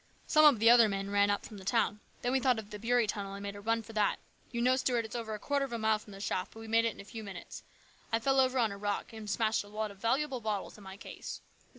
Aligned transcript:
Some 0.25 0.45
of 0.45 0.57
the 0.59 0.67
other 0.67 0.89
men 0.89 1.11
ran 1.11 1.29
up 1.29 1.45
from 1.45 1.59
the 1.59 1.63
town. 1.63 1.99
Then 2.23 2.31
we 2.31 2.39
thought 2.39 2.57
of 2.57 2.71
the 2.71 2.79
Beury 2.79 3.05
tunnel 3.07 3.35
and 3.35 3.43
made 3.43 3.55
a 3.55 3.61
run 3.61 3.83
for 3.83 3.93
that. 3.93 4.17
You 4.51 4.59
know, 4.59 4.75
Stuart, 4.75 5.05
it's 5.05 5.15
over 5.15 5.35
a 5.35 5.39
quarter 5.39 5.63
of 5.63 5.73
a 5.73 5.77
mile 5.77 5.99
from 5.99 6.13
the 6.13 6.19
shaft, 6.19 6.53
but 6.55 6.59
we 6.59 6.67
made 6.67 6.85
it 6.85 6.95
in 6.95 6.99
a 6.99 7.03
few 7.05 7.23
minutes. 7.23 7.61
I 8.11 8.17
fell 8.17 8.39
over 8.39 8.57
on 8.57 8.71
a 8.71 8.79
rock 8.79 9.13
and 9.13 9.29
smashed 9.29 9.63
a 9.63 9.67
lot 9.67 9.91
of 9.91 9.99
valuable 9.99 10.41
bottles 10.41 10.75
in 10.75 10.83
my 10.83 10.97
case. 10.97 11.41